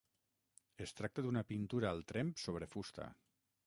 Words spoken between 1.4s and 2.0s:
pintura